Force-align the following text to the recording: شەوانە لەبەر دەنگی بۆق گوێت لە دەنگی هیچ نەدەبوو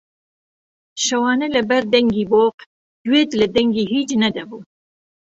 شەوانە 1.03 1.47
لەبەر 1.55 1.83
دەنگی 1.93 2.29
بۆق 2.31 2.57
گوێت 3.07 3.31
لە 3.39 3.47
دەنگی 3.55 3.89
هیچ 3.93 4.09
نەدەبوو 4.23 4.61